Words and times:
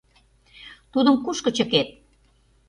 Тудым 0.91 1.15
кушко 1.25 1.49
чыкет? 1.57 1.87